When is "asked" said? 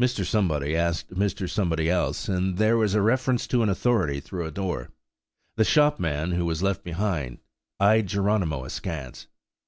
0.76-1.12